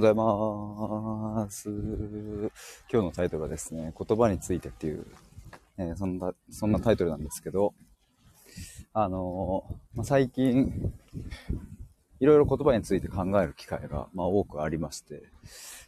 [0.00, 1.68] ございます。
[1.68, 5.04] 今日のタイトルはですね、言葉についてっていう、
[5.76, 7.74] えーそんな、そんなタイトルなんですけど、
[8.94, 10.94] あのーまあ、最近、
[12.18, 15.22] いろいろ言葉について考える機会が、まあ、多くありまして、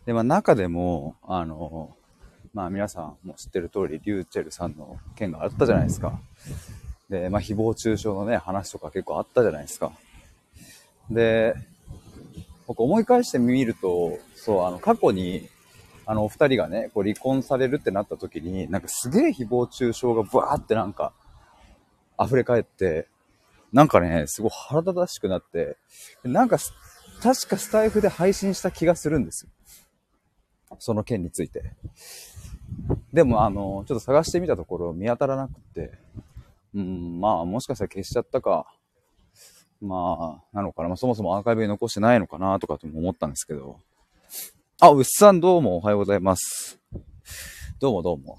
[0.05, 6.21] で、まあ、中でも、あのーまあ、皆さんも知ってる通り、リューチェルさんの件があったじゃないですか。
[7.09, 9.91] で、まあ、誹謗中傷のね、話とか結構あったじゃないですか。
[11.11, 11.55] で、
[12.67, 15.49] 僕思い返してみると、そう、あの、過去に、
[16.07, 21.13] あの、お二人がね、こう離婚されるってなった時に、なんかすげえ誹謗中傷がブワーってなんか、
[22.21, 23.09] 溢れ返って、
[23.73, 25.77] なんかね、すごい腹立たしくなって、
[26.23, 26.59] なんか、
[27.23, 29.51] 確かスタイフで配信した気がするんですよ。
[30.79, 31.73] その件について。
[33.13, 35.93] でも、あの、ちょっと探してみたところ見当たらなくって、
[36.75, 38.67] うん、まあ、もしかしたら消しちゃったか、
[39.83, 40.89] まあ、なのかな。
[40.89, 43.81] まあ、そもそもアーカイブに残してないのかなとかとも思ったんですけど。
[44.81, 46.79] あ、うっさんどうもおはようございます。
[47.81, 48.39] どうもどうも。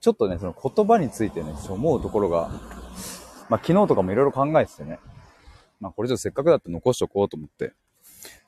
[0.00, 2.48] ちょっとね、その言葉についてね、ちょっと思うところが、
[3.48, 4.98] まあ昨日とかもいろいろ考えててね。
[5.80, 7.72] まあこれちょっとせっかくだって残しておこうと思って。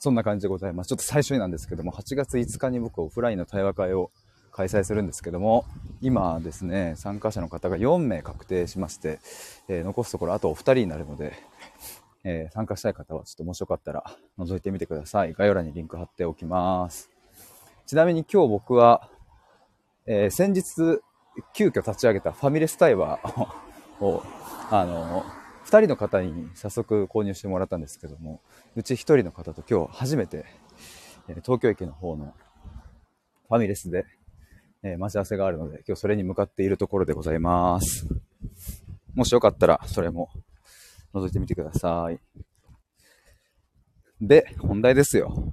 [0.00, 0.88] そんな感じでございます。
[0.88, 4.10] ちょっと最初になんですけども、8月5日に僕オフラインの対話会を
[4.58, 5.66] 開催するんですけども、
[6.00, 9.20] 今ですね、参加者の方が4名確定しまして、
[9.68, 11.32] えー残すところあとお二人になるので、
[12.24, 14.02] えー参加したい方はちょっともしよかったら
[14.36, 15.32] 覗いてみてください。
[15.32, 17.08] 概要欄にリンク貼っておきます。
[17.86, 19.08] ちなみに今日僕は、
[20.06, 21.00] えー先日
[21.54, 23.20] 急遽立ち上げたファミレス対話
[24.02, 24.24] を、
[24.72, 25.24] あの、
[25.62, 28.40] 二人の方に早速購入してもらったんですけども、
[28.74, 30.46] うち一人の方と今日初めて、
[31.44, 32.34] 東京駅の方の
[33.48, 34.04] ファミレスで、
[34.82, 38.06] えー待ち合わせがあるので、今日それに向かっているところでございます。
[39.14, 40.30] もしよかったら、それも
[41.14, 42.20] 覗いてみてください。
[44.20, 45.52] で、本題ですよ。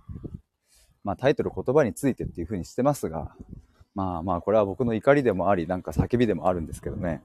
[1.03, 3.36] まあタイトル言葉についてっていう風にしてますが、
[3.96, 7.22] まあまあこれは僕の怒りでもあり、なんか叫びでもあるんですけどね。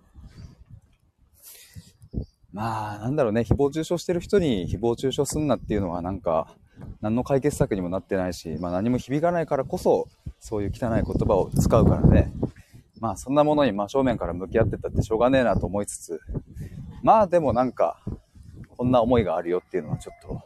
[2.53, 6.55] まあなんだろうね、誹謗中傷してる人に誹謗中傷すんなっていうのはなんか、
[7.01, 10.09] 何の解決策にもなってないし、まあ何も響かないからこそ、
[10.39, 12.33] そういう汚い言葉を使うからね。
[13.01, 16.21] まあそんなものに真正面から向き合ってたってしょうがねえなと思いつつ、
[17.03, 18.01] まあでもなんか、
[18.77, 20.43] こんな思いがあるよっていうのはちょっと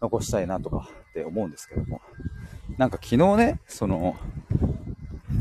[0.00, 2.00] 残したいなとかって思うんですけども。
[2.78, 4.16] なんか昨日ね、その、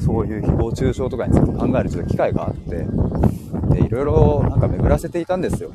[0.04, 2.86] そういう誹謗中傷とかについて考えるちょっと機会があって、
[3.74, 5.72] で、いろいろなんか巡らせていたんですよ。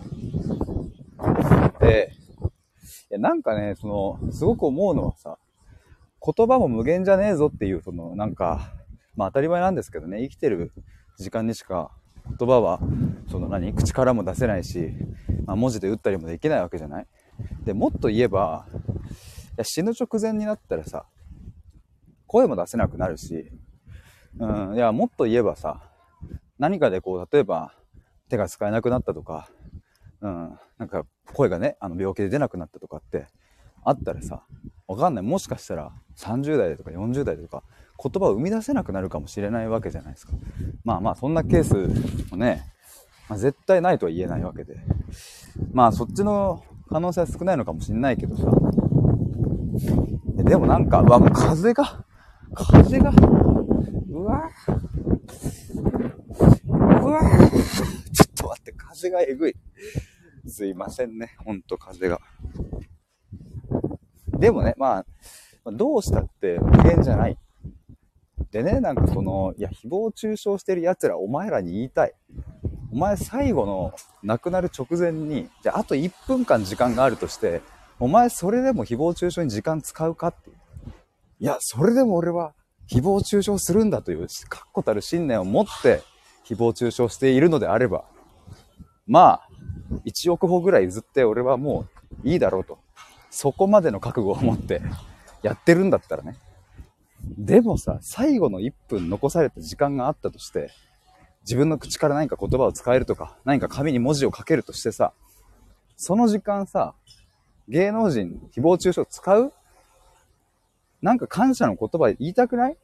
[1.81, 2.13] で、
[3.15, 5.39] やなんかね、その、すごく思うのはさ、
[6.25, 8.73] 言葉も無限じゃねえぞっていう、その、なんか、
[9.17, 10.73] まあ当たり前なんですけどね、生きてる
[11.19, 11.91] 時間にしか
[12.39, 12.81] 言葉は、
[13.31, 14.93] その何、口からも出せないし、
[15.47, 17.07] まあ文字で打ったりもできないわけじゃない？
[17.65, 18.75] で、もっと言えば、い
[19.59, 21.07] や死ぬ直前になったらさ、
[22.27, 23.53] 声も出せなくなるし、
[24.39, 25.93] うん、いや、もっと言えばさ、
[26.59, 27.73] 何かでこう、例えば、
[28.29, 29.49] 手が使えなくなったとか、
[30.21, 33.27] うん、なんか声がね、あの病気で出なくなったとかって
[33.85, 34.45] あったらさ、
[34.87, 35.25] わかんない。
[35.25, 37.63] もしかしたら30代とか40代とか
[38.03, 40.33] 言葉を生み出せなくなるかもしれないわけじゃないですか。
[40.85, 42.65] まあまあ、そんなケースもね、
[43.29, 44.77] まあ、絶対ないとは言えないわけで。
[45.73, 48.45] まあ、そっちの可能性は少ないのかもしれないけどさ。
[50.45, 52.05] でもなんか、うわ、もう風が、
[52.55, 54.51] 風が、うわ
[56.67, 57.21] うわ
[58.13, 59.57] ちょっと待って、風がえぐい。
[60.55, 62.21] すいませんね、ほんと風が。
[64.29, 65.07] でもね、まあ、
[65.73, 67.37] どうしたって無限じゃない。
[68.53, 72.13] でね、なんかその、いや、誹謗中傷してる奴ら、お前らに言いたい。
[72.93, 77.61] お前最後の亡くなる直前に、じゃああと1分間時間があるとして、
[77.99, 80.57] お前それでも誹謗中傷に時間使うかっていう。
[81.41, 82.55] いや、それでも俺は
[82.89, 86.03] 誹謗中傷するんだという確固たる信念を持って
[86.47, 88.05] 誹謗中傷しているのであれば、
[89.09, 89.49] まあ、
[90.05, 91.87] 1億歩ぐらい譲って俺はも
[92.25, 92.79] ういいだろうと。
[93.31, 94.81] そこまでの覚悟を持って
[95.43, 96.37] やってるんだったらね。
[97.39, 100.71] でもさ、最後の1分残された時間があったとして、
[101.43, 105.13] 自分の口から何か言葉を使えるとか、何か紙に文字を書けるとしてさ、
[105.97, 106.95] その時間さ、
[107.69, 109.53] 芸能人誹謗中傷使う？
[111.03, 112.77] なんか感謝の言葉言いたくない？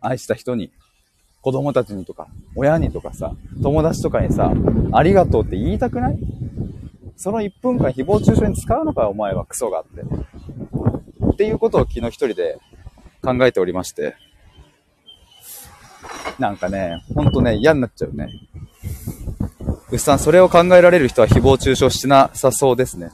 [0.00, 0.72] 愛した人に、
[1.40, 3.32] 子供たちにとか、親にとかさ、
[3.62, 4.52] 友達とかにさ、
[4.92, 6.18] ありがとうって言いたくない？
[7.16, 10.02] その1分間誹謗中傷に使うのかお前はクソがあって。
[11.32, 12.58] っていうことを昨日一人で
[13.22, 14.16] 考えておりまして。
[16.38, 18.28] なんかね、ほんとね、嫌になっちゃうね。
[19.90, 23.10] うっさん、それを考えられる人は誹謗中傷しなさそうですね。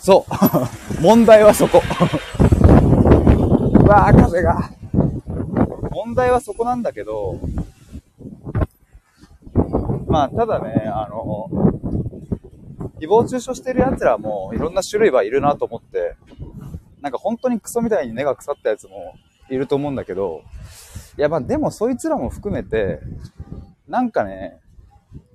[0.00, 0.32] そう。
[1.02, 1.80] 問題はそこ。
[2.40, 4.70] うわー、風が。
[6.06, 7.40] 問題はそこなんだけど、
[10.06, 11.50] まあ、ただね、あの、
[13.00, 16.14] 誹謗中傷してる奴らもいろんな種類はいるなと思って、
[17.02, 19.16] なんか本当にクソみたいに根が腐ったやつも
[19.50, 20.42] いると思うんだけど、
[21.18, 23.00] いやまあでもそいつらも含めて、
[23.88, 24.60] なんかね、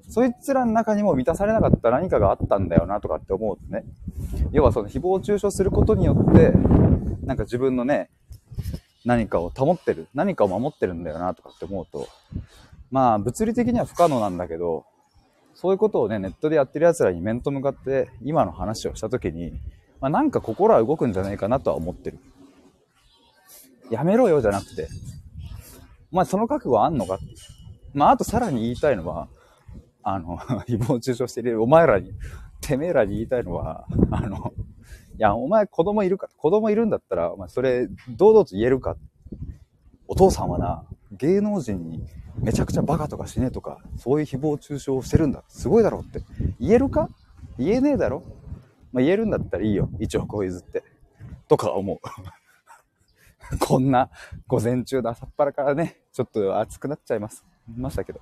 [0.07, 3.83] そいつらの中にも満たされなかった何かがあったんだよなとかって思うとね。
[4.53, 6.51] 要はその誹謗中傷することによって、
[7.23, 8.09] なんか自分のね、
[9.05, 12.07] 何かを保ってる、何かを守ってるんだよなとかって思うと、
[12.91, 14.85] まあ物理的には不可能なんだけど、
[15.53, 19.53] そういうことをね、ネットでやってる奴らに面と向かって今の話をしたときに、
[19.99, 22.17] まあ、なんか心は動くんじゃないかなとは思ってる。
[23.91, 24.87] やめろよじゃなくて、
[26.11, 27.15] お前その覚悟あんのか？
[27.15, 27.25] って
[27.93, 29.27] まあ、あとさらに言いたいのは、
[30.03, 30.37] あの、
[30.67, 32.11] 誹謗中傷してるお前らに、
[32.61, 34.53] てめえらに言いたいのは、あの、
[35.17, 38.95] いや、お前子供いるか子供いるんだったら、お前それ、堂々と言えるか
[40.07, 42.03] お父さんはな、芸能人に
[42.37, 45.43] めちゃくちゃバカとか死ねとか、そういう誹謗中傷をしてるんだ。
[45.47, 46.21] すごいだろって。
[46.59, 47.09] 言えるか？
[47.57, 48.23] 言えねえだろ？
[48.91, 49.89] まあ、言えるんだったらいいよ。
[49.99, 50.83] 一応こう譲って。
[51.47, 51.99] とか思う。
[53.59, 54.09] こんな
[54.47, 57.45] 午前中の朝っぱらからね、ちょっと暑くなっちゃいます。
[57.67, 58.21] ましたけど。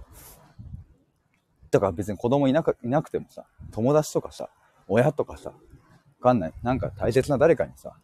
[1.72, 4.50] だから別に子供いなくいなくてもさ、友達とかさ、
[4.88, 5.54] 親とかさ、
[6.20, 6.54] かんない。
[6.64, 7.96] なんか大切な誰かにさ、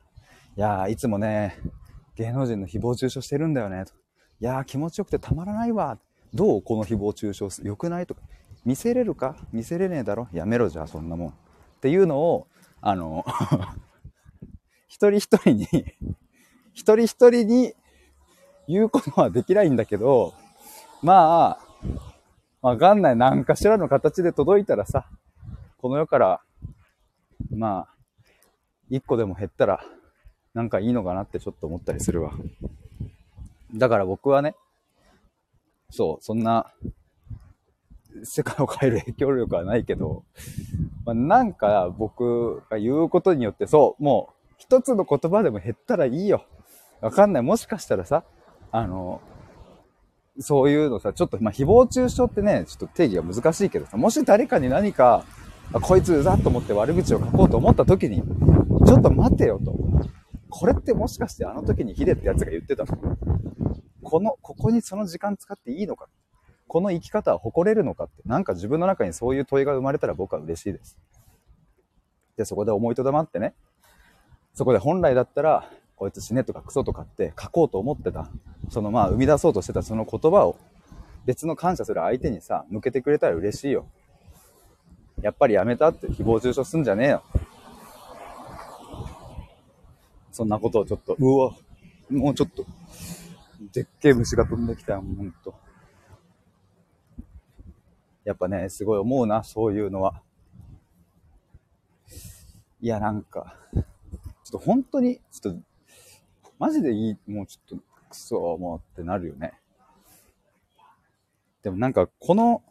[0.58, 1.58] いやー、いつもね、
[2.16, 3.86] 芸能人の誹謗中傷してるんだよね。
[3.86, 3.94] と
[4.40, 5.98] いやー、気持ちよくてたまらないわ。
[6.34, 8.06] どうこの誹謗中傷よくない？
[8.08, 8.22] とか。
[8.66, 9.36] 見せれるか？
[9.52, 10.28] 見せれねえだろ？
[10.34, 11.30] やめろじゃあ、そんなもん。
[11.30, 11.34] っ
[11.82, 12.48] ていうのを、
[12.82, 13.26] あの
[14.88, 15.66] 一人一人に
[16.74, 17.74] 一人一人に
[18.68, 20.34] 言うことはできないんだけど、
[21.02, 21.60] まあ、
[22.62, 23.16] わかんない。
[23.16, 25.08] 何かしらの形で届いたらさ、
[25.78, 26.42] この世から、
[27.52, 27.95] まあ、
[28.90, 29.84] 一個でも減ったら、
[30.54, 32.32] なんかいいのかなってちょっと思ったりするわ。
[33.74, 34.56] だから僕はね、
[35.90, 36.72] そう、そんな、
[38.24, 40.24] 世界を変える影響力はないけど、
[41.06, 46.46] まあ、なんか僕が言うことによって、そう、もう一つの言葉でも減ったらいいよ。
[47.02, 47.44] わかんない。
[47.44, 48.24] もしかしたらさ、
[48.72, 49.22] あの、
[50.40, 55.24] そういうのさ、ちょっと、まあ、誹謗中傷ってね、ちょっと定義が難しいけどさ、もし誰かに何か、
[55.82, 58.24] こいつうざっと思って悪口を書こうと思った時に、
[58.86, 59.76] ちょっと待てよと。
[60.50, 63.18] これってもしかしてあの時にヒデってやつが言ってたの？
[64.04, 66.08] この、ここにその時間使っていいのか？
[66.68, 70.98] この生き方は誇れるのかって、なんか自分の中にそういう問いが生まれたら僕は嬉しいです。
[72.38, 73.54] で、そこで思いとどまってね、
[74.54, 78.30] そこで本来だったら、こいつ死ねとかクソとかって書こうと思ってた。
[78.70, 80.58] そのまあ生み出そうとしてたその言葉を
[81.26, 83.88] 別の感謝する相手にさ、向けてくれたら嬉しいよ。
[85.22, 87.24] やっぱりやめたって誹謗中傷すんじゃねえよ。
[90.36, 91.56] そんなことをちょっと、うわ、
[92.10, 92.66] もうちょっと、
[93.72, 95.56] でっけえ虫が飛んできたよ、ほんと。
[98.26, 100.22] やっぱね、すごい思うな、そういうのは。
[102.82, 103.84] いや、なんか、ちょっ
[104.52, 105.62] と本当に、ちょっと
[106.60, 109.54] マジでいい、もうちょっと、クソ、もうってなるよね。
[111.64, 112.62] でもなんか、この、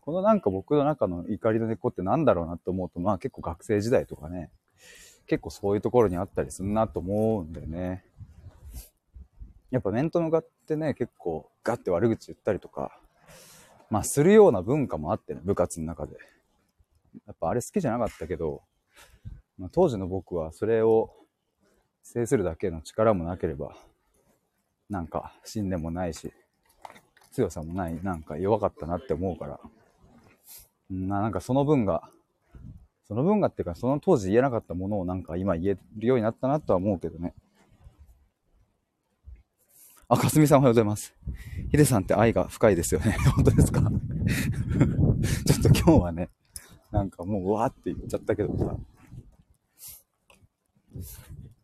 [0.00, 4.50] このなんか僕の中の怒りの根っこってなんだろうなと思うと、まあ結構学生時代とかね、
[5.30, 8.04] 結構そういうところにあったりするなと思うんだよね。
[9.70, 12.98] やっぱ面と向かってね、結構ガッて悪口言ったりとか、
[13.90, 16.16] まあするような文化もあってね、部活の中で。
[17.28, 18.62] やっぱあれ好きじゃなかったけど、
[19.56, 21.14] まあ、当時の僕はそれを
[22.02, 23.76] 制するだけの力もなければ、
[24.88, 26.32] なんか死んでもないし、
[27.30, 29.60] 強さもない、なんか弱かったなって思うから、
[30.90, 32.10] ななんかその分が、
[33.10, 37.34] その分がっていうか、その当時言えなかったものをなんか今言えるようになったなとは思うけどね。
[40.06, 41.12] あ、かすみさんおはようございます。
[41.72, 43.16] ヒデさんって愛が深いですよね。
[43.34, 43.80] 本当ですか？
[43.82, 43.92] ちょっ
[45.60, 46.28] と今日はね、
[46.92, 48.76] なんかもううわーって言っちゃったけどさ。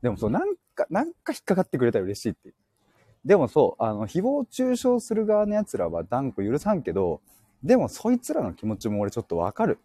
[0.02, 2.54] でもそう、なんか、なんか引っかかってくれたら嬉しいって。
[3.24, 7.20] でもそう、あの、誹謗中傷する側の奴らは断固許さんけど、
[7.62, 9.78] でもそいつらの気持ちも俺ちょっとわかる。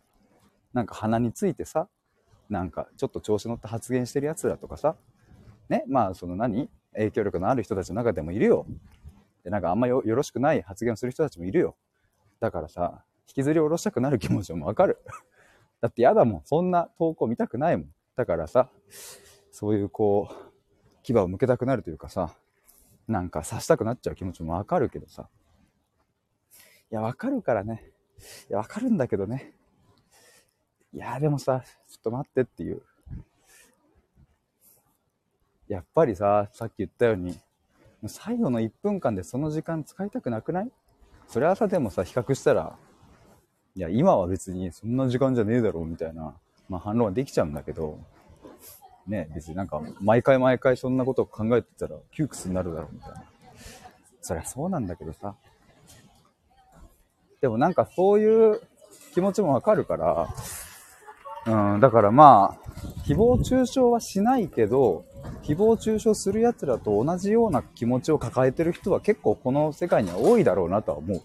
[0.73, 1.87] なんか鼻についてさ、
[2.49, 4.95] なんかちょっと調子乗って発言してる奴らとかさ、
[5.69, 6.69] ね、まあその何？
[6.93, 8.65] 影響力のある人たちの中でもいるよ。
[9.43, 11.75] で、なんかあんまよよろしくない発言をする人たちもいるよ。
[12.39, 14.99] だからさ、引きずり下ろしたくなる気持ちもわかる。
[15.79, 16.41] だって嫌だもん。
[16.43, 17.93] そんな投稿見たくないもん。
[18.15, 18.69] だからさ、
[19.51, 20.51] そういうこう、
[21.03, 22.35] 牙を向けたくなるというかさ、
[23.07, 25.29] なんか刺したくなっちゃう気持ちもわかるけどさ。
[26.91, 27.91] いや、わかるからね。
[28.49, 29.53] いや、わかるんだけどね。
[30.93, 32.81] いや、でもさ、ちょっと待ってっていう。
[35.67, 37.38] やっぱりさ、さっき言ったように、
[38.07, 40.71] 最後の1分間でその時間使いたくなくない？
[41.27, 42.75] それはさ、でもさ、比較したら、
[43.75, 46.33] いや、今は別にそんな時間じゃねえだろうみたいな、
[46.67, 48.00] まあ反論はできちゃうんだけど、
[49.07, 53.24] ね、別になんか、毎回毎回そんなことを考えてたら窮屈になるだろうみたいな。
[54.21, 55.36] そりゃそうなんだけどさ。
[57.39, 58.62] でもなんかそういう
[59.13, 60.27] 気持ちもわかるから、
[61.45, 62.71] うん、だからまあ、
[63.05, 65.05] 誹謗中傷はしないけど、
[65.41, 71.21] 誹謗中傷する奴らと同じような気持ちを抱えてる人は結構この世界には多いだろうなとは思う。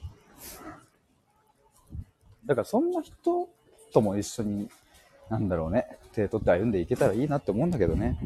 [2.46, 3.49] だからそんな人
[3.92, 4.70] とも一緒に、
[5.28, 8.18] なんだろうね、手取って歩んでいけたらいいなって思うんだけどね。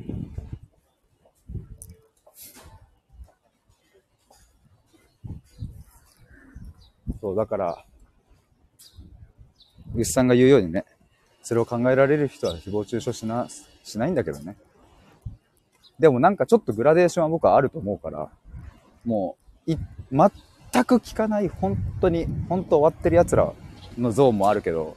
[7.21, 7.85] そう、だから、
[9.95, 10.85] 牛さんが言うようにね、
[11.43, 13.49] それを考えられる人は誹謗中傷しな、
[13.83, 14.57] しないんだけどね。
[15.99, 18.29] でもなんかちょっとグラデーションは僕はあると思うから、
[19.05, 19.77] もう、い、
[20.11, 23.53] 全く聞かない、本当に、本当終わってる奴ら
[23.99, 24.97] のゾーンもあるけど、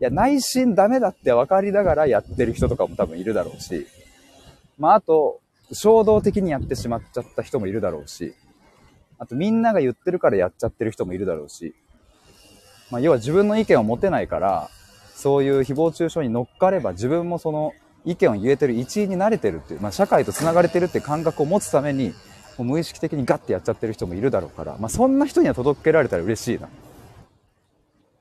[0.00, 3.86] いや、内心ダメだって分かりながらやってる人とかも多分いるだろうし、
[4.78, 5.40] まああと、
[5.72, 8.34] 衝動的にやってしまっちゃった人もいるだろうし、
[9.18, 11.74] あとみんなが言ってるからやっちゃってる人もいるだろうし、
[12.90, 14.70] まあ要は自分の意見を持てないから、
[15.20, 17.74] そういう誹謗中傷に乗っかれば自分もその
[18.06, 22.14] 意見を言えてる一員になれてるっていう、まあ、社会と繋がれてるって感覚を持つために、
[22.56, 26.70] もう無意識的にガッてやっちゃってる人もいるだろうから、まあ、そんな人には届けられたら嬉しいな。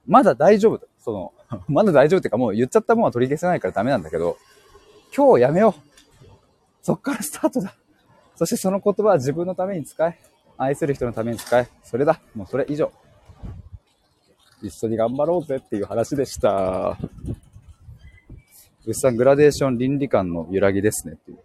[0.08, 0.88] まだ大丈夫だ。
[1.02, 1.34] その、
[1.70, 4.36] まだ大丈夫っていうかもう言っちゃったものは取り消せないからダメなんだけど、
[5.16, 6.26] 今日やめよう。
[6.82, 7.76] そっからスタートだ。
[8.36, 10.20] そしてその言葉は自分のために使え。
[10.58, 11.70] 愛する人のために使え。
[11.86, 12.20] それだ。
[12.36, 12.92] もうそれ以上。
[14.62, 16.98] 一緒に頑張ろうぜっていう話でした。
[18.86, 21.40] 牛さん、グラデーション倫理観の揺らぎですねっていう。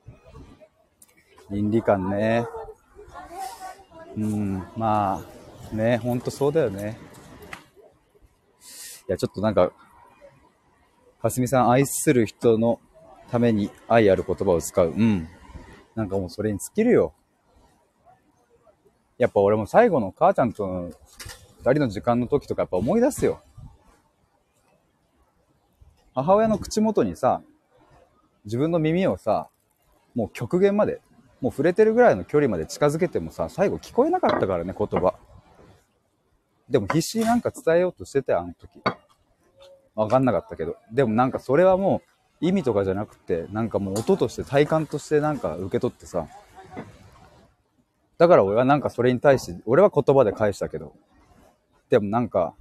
[1.50, 2.46] 倫理観ね。
[4.16, 5.22] うん、ま
[5.72, 6.98] あ、ね、ほんとそうだよね。
[9.08, 9.72] いや、ちょっとなんか、
[11.20, 12.80] かすみさん、愛する人の
[13.30, 14.90] ために愛ある言葉を使う。
[14.90, 15.28] うん。
[15.94, 17.12] なんかもうそれに尽きるよ。
[19.18, 20.90] やっぱ俺も最後の母ちゃんとの
[21.64, 23.40] 二人の時間の時とかやっぱ思い出すよ。
[26.14, 27.40] 母親の口元にさ、
[28.44, 29.48] 自分の耳をさ、
[30.14, 31.00] もう極限まで、
[31.40, 35.14] もう触れてるぐらいの距離まで近づけてもさ、最後聞こえなかったからね、言葉。
[36.68, 38.82] でも必死になんか伝えようとしてたよ、あの時。
[39.94, 40.76] わかんなかったけど。
[40.92, 42.02] でもなんかそれはも
[42.42, 46.28] う意味とかじゃなくて、なんかもう音として体感としてなんか受け取ってさ。
[48.18, 50.92] だから俺はなんかそれに対して、俺は言葉で返したけど。
[51.90, 52.54] でもなんか、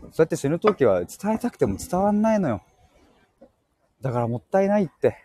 [0.00, 2.62] そうやって死ぬ時は伝えたくても伝わんないのよ。
[4.00, 5.16] だからもったいないって。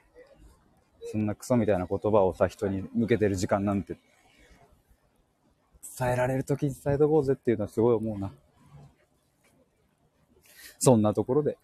[1.11, 3.97] そんなクソみたいな言葉をさ、人に向けてる時間なんて。
[5.97, 8.31] 伝えられる時に伝えとこうぜっていうのはすごい思うな。
[10.77, 11.57] そんなところで、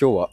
[0.00, 0.30] 今日は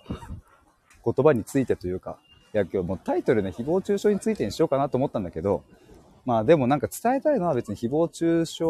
[1.03, 2.17] 言葉についてというか、
[2.53, 5.63] いや今日もうタイトルね、誹謗中傷についてにしようかなと思ったんだけど、
[6.25, 8.63] まあでもなんか伝えたいのは別に誹謗中傷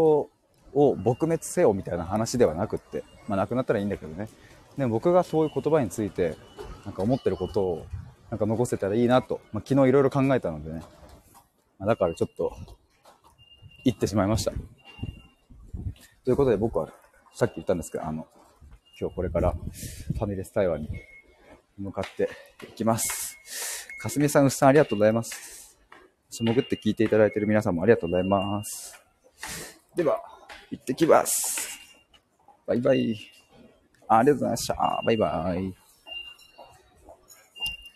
[0.74, 4.30] を撲滅せよみたいな話ではなくって、まあなくなったらいいんだけどね。
[4.78, 6.36] でも僕がそういう言葉について
[6.86, 7.86] なんか思ってることを
[8.30, 10.82] なんか残せたらいいなと、まあ、昨日いろいろ考えたのでね。
[11.80, 12.54] まあ、だからちょっと、
[13.86, 14.52] 言ってしまいました。
[16.24, 16.90] ということで僕は
[17.34, 18.28] さっき言ったんですけど、あの、
[19.00, 20.90] 今日これからファミレス対話に
[21.78, 22.30] 向かって
[22.70, 23.38] いきます。
[24.02, 25.78] かすみさん、うっさんありがとうございます。
[26.30, 29.02] 潜って聞いていただいている皆さんもありがとうございます。
[29.96, 30.22] では、
[30.72, 31.80] 行ってきます。
[32.68, 33.18] バイバイ。
[34.08, 35.02] ありがとうございました。
[35.06, 35.88] バイバイ。